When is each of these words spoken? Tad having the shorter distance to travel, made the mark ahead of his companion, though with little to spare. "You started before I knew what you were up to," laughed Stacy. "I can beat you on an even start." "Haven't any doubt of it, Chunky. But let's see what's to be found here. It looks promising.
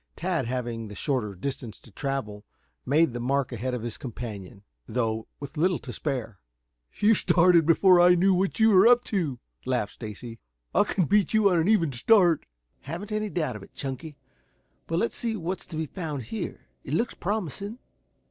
Tad 0.15 0.47
having 0.47 0.87
the 0.87 0.95
shorter 0.95 1.35
distance 1.35 1.77
to 1.81 1.91
travel, 1.91 2.43
made 2.87 3.13
the 3.13 3.19
mark 3.19 3.51
ahead 3.51 3.75
of 3.75 3.83
his 3.83 3.99
companion, 3.99 4.63
though 4.87 5.27
with 5.39 5.57
little 5.57 5.77
to 5.77 5.93
spare. 5.93 6.39
"You 6.97 7.13
started 7.13 7.67
before 7.67 8.01
I 8.01 8.15
knew 8.15 8.33
what 8.33 8.59
you 8.59 8.69
were 8.71 8.87
up 8.87 9.03
to," 9.03 9.37
laughed 9.63 9.93
Stacy. 9.93 10.39
"I 10.73 10.85
can 10.85 11.05
beat 11.05 11.35
you 11.35 11.51
on 11.51 11.59
an 11.59 11.67
even 11.67 11.91
start." 11.91 12.47
"Haven't 12.79 13.11
any 13.11 13.29
doubt 13.29 13.55
of 13.55 13.61
it, 13.61 13.75
Chunky. 13.75 14.17
But 14.87 14.97
let's 14.97 15.15
see 15.15 15.35
what's 15.35 15.67
to 15.67 15.77
be 15.77 15.85
found 15.85 16.23
here. 16.23 16.61
It 16.83 16.95
looks 16.95 17.13
promising. 17.13 17.77